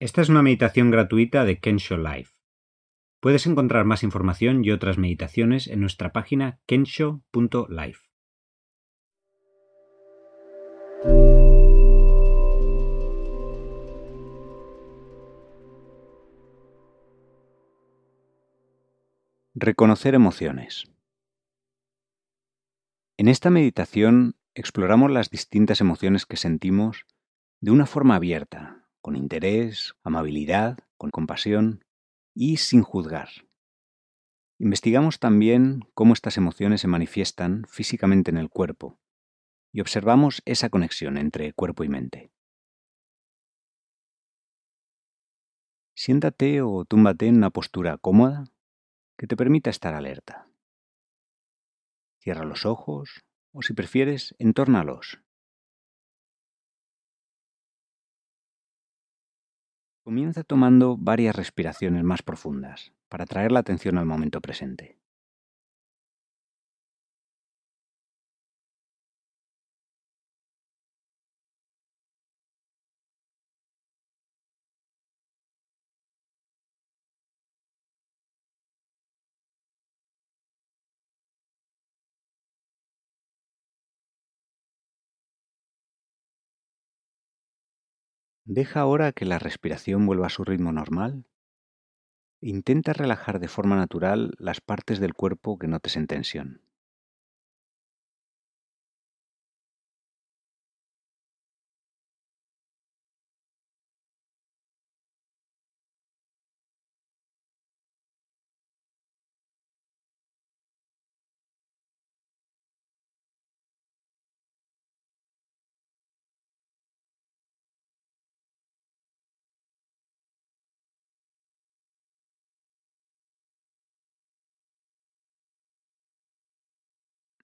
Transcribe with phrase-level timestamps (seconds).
[0.00, 2.32] Esta es una meditación gratuita de Kensho Life.
[3.20, 8.00] Puedes encontrar más información y otras meditaciones en nuestra página kensho.life.
[19.54, 20.90] Reconocer emociones.
[23.16, 27.06] En esta meditación exploramos las distintas emociones que sentimos
[27.60, 28.73] de una forma abierta,
[29.04, 31.84] con interés, amabilidad, con compasión
[32.32, 33.28] y sin juzgar.
[34.58, 38.98] Investigamos también cómo estas emociones se manifiestan físicamente en el cuerpo
[39.74, 42.32] y observamos esa conexión entre cuerpo y mente.
[45.94, 48.44] Siéntate o túmbate en una postura cómoda
[49.18, 50.48] que te permita estar alerta.
[52.20, 55.23] Cierra los ojos o si prefieres, entórnalos.
[60.04, 64.98] Comienza tomando varias respiraciones más profundas para traer la atención al momento presente.
[88.46, 91.26] Deja ahora que la respiración vuelva a su ritmo normal.
[92.40, 96.63] Intenta relajar de forma natural las partes del cuerpo que notes en tensión.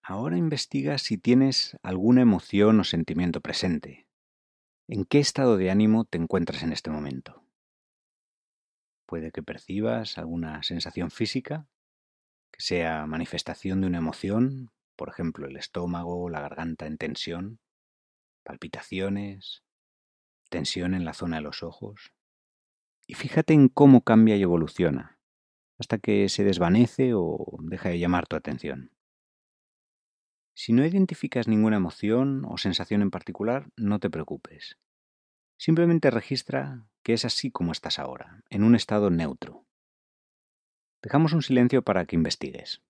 [0.02, 4.06] Ahora investiga si tienes alguna emoción o sentimiento presente.
[4.88, 7.44] ¿En qué estado de ánimo te encuentras en este momento?
[9.06, 11.68] Puede que percibas alguna sensación física,
[12.50, 17.60] que sea manifestación de una emoción, por ejemplo el estómago, la garganta en tensión,
[18.42, 19.62] palpitaciones,
[20.48, 22.12] tensión en la zona de los ojos.
[23.06, 25.18] Y fíjate en cómo cambia y evoluciona,
[25.78, 28.90] hasta que se desvanece o deja de llamar tu atención.
[30.62, 34.76] Si no identificas ninguna emoción o sensación en particular, no te preocupes.
[35.56, 39.64] Simplemente registra que es así como estás ahora, en un estado neutro.
[41.00, 42.82] Dejamos un silencio para que investigues.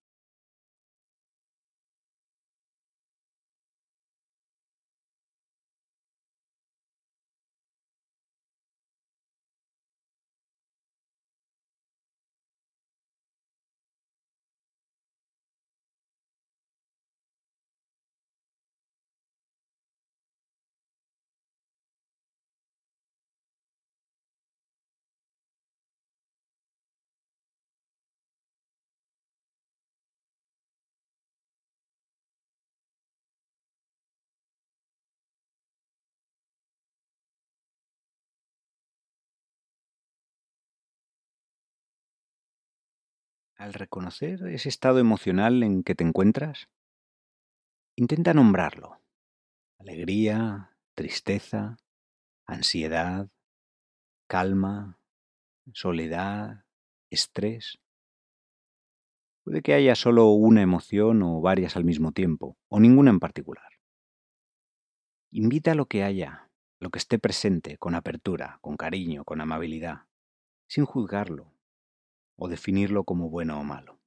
[43.61, 46.71] Al reconocer ese estado emocional en que te encuentras,
[47.95, 49.03] intenta nombrarlo.
[49.79, 51.77] Alegría, tristeza,
[52.47, 53.29] ansiedad,
[54.27, 54.99] calma,
[55.75, 56.65] soledad,
[57.11, 57.79] estrés.
[59.45, 63.73] Puede que haya solo una emoción o varias al mismo tiempo, o ninguna en particular.
[65.33, 70.07] Invita a lo que haya, lo que esté presente, con apertura, con cariño, con amabilidad,
[70.67, 71.53] sin juzgarlo,
[72.41, 74.00] o definirlo como bueno o malo.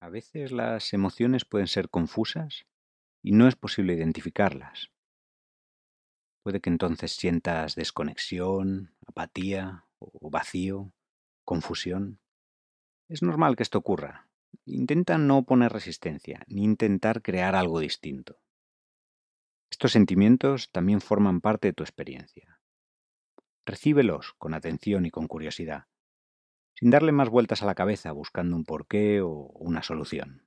[0.00, 2.64] A veces las emociones pueden ser confusas
[3.22, 4.90] y no es posible identificarlas.
[6.42, 10.94] Puede que entonces sientas desconexión, apatía o vacío,
[11.44, 12.18] confusión.
[13.08, 14.30] Es normal que esto ocurra.
[14.64, 18.40] Intenta no poner resistencia, ni intentar crear algo distinto.
[19.70, 22.60] Estos sentimientos también forman parte de tu experiencia.
[23.66, 25.86] Recíbelos con atención y con curiosidad,
[26.80, 30.46] sin darle más vueltas a la cabeza buscando un porqué o una solución.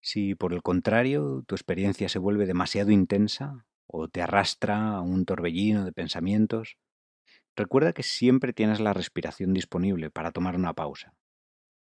[0.00, 5.24] Si por el contrario tu experiencia se vuelve demasiado intensa o te arrastra a un
[5.24, 6.78] torbellino de pensamientos,
[7.56, 11.12] recuerda que siempre tienes la respiración disponible para tomar una pausa,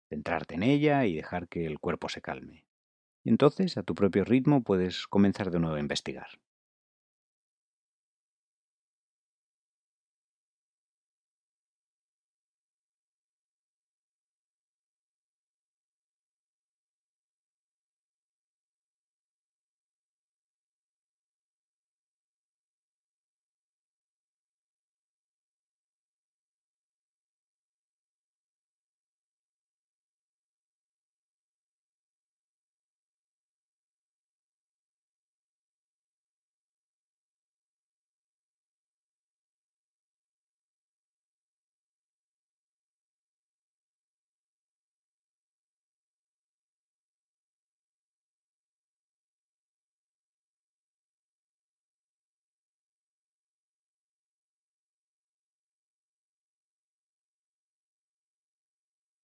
[0.08, 2.66] centrarte en ella y dejar que el cuerpo se calme.
[3.26, 6.28] Y entonces, a tu propio ritmo, puedes comenzar de nuevo a investigar.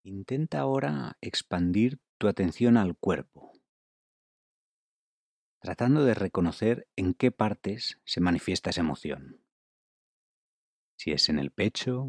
[0.02, 3.52] Intenta ahora expandir tu atención al cuerpo,
[5.60, 9.44] tratando de reconocer en qué partes se manifiesta esa emoción.
[10.96, 12.08] Si es en el pecho,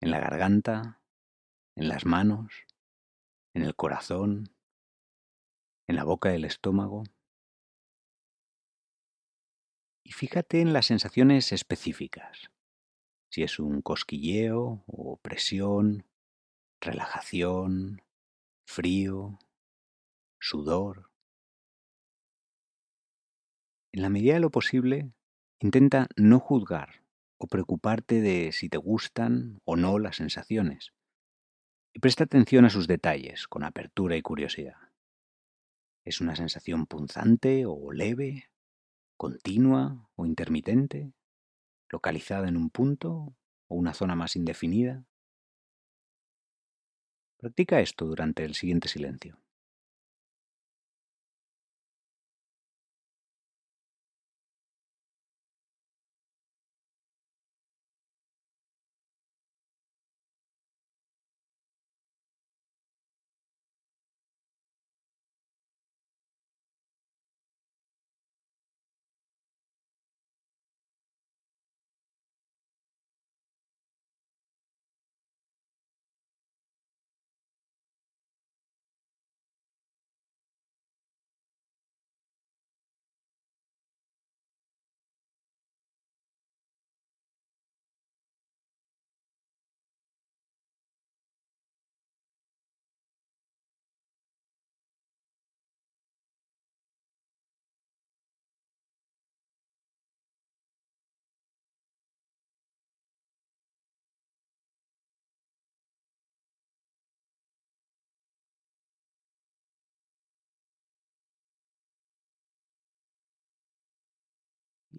[0.00, 1.02] en la garganta,
[1.76, 2.64] en las manos,
[3.52, 4.56] en el corazón,
[5.86, 7.04] en la boca del estómago.
[10.02, 12.50] Y fíjate en las sensaciones específicas,
[13.28, 16.06] si es un cosquilleo o presión
[16.80, 18.02] relajación,
[18.66, 19.38] frío,
[20.38, 21.10] sudor.
[23.92, 25.12] En la medida de lo posible,
[25.60, 27.04] intenta no juzgar
[27.38, 30.92] o preocuparte de si te gustan o no las sensaciones.
[31.92, 34.76] Y presta atención a sus detalles con apertura y curiosidad.
[36.04, 38.50] ¿Es una sensación punzante o leve?
[39.16, 41.12] ¿Continua o intermitente?
[41.88, 43.34] ¿Localizada en un punto
[43.68, 45.04] o una zona más indefinida?
[47.40, 49.39] Practica esto durante el siguiente silencio.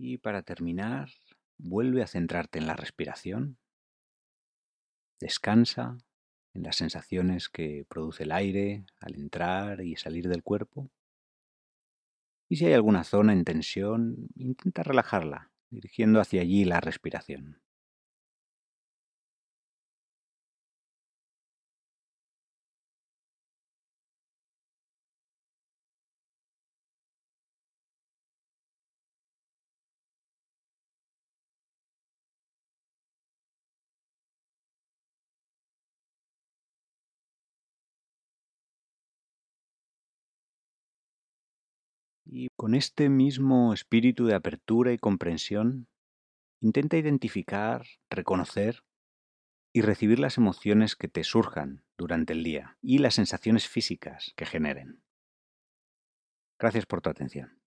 [0.04, 1.12] Y para terminar,
[1.60, 3.60] vuelve a centrarte en la respiración.
[5.20, 6.00] Descansa
[6.56, 10.90] en las sensaciones que produce el aire al entrar y salir del cuerpo.
[12.50, 17.62] Y si hay alguna zona en tensión, intenta relajarla, dirigiendo hacia allí la respiración.
[42.34, 45.90] Y con este mismo espíritu de apertura y comprensión,
[46.62, 48.86] intenta identificar, reconocer
[49.74, 54.46] y recibir las emociones que te surjan durante el día y las sensaciones físicas que
[54.46, 55.04] generen.
[56.58, 57.61] Gracias por tu atención.